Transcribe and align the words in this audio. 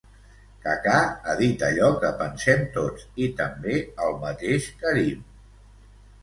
Kaká 0.63 1.01
ha 1.25 1.35
dit 1.41 1.65
allò 1.67 1.89
que 2.03 2.09
pensem 2.21 2.63
tots 2.79 3.05
i 3.27 3.29
també 3.43 3.77
el 4.07 4.19
mateix 4.25 4.71
Karim. 4.83 5.23